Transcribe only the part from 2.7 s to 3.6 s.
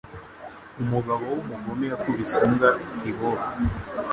ikiboko.